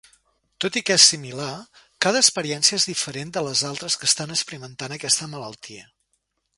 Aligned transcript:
Tot 0.63 0.77
i 0.79 0.81
que 0.85 0.95
és 1.01 1.05
similar, 1.11 1.49
cada 2.07 2.23
experiència 2.25 2.79
és 2.81 2.89
diferent 2.93 3.35
de 3.37 3.47
les 3.51 3.63
altres 3.73 4.01
que 4.01 4.11
estan 4.13 4.37
experimentant 4.39 4.99
aquesta 5.01 5.33
malaltia. 5.37 5.91